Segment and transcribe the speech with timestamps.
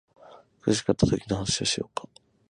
[0.63, 2.07] 苦しかったときの話をしようか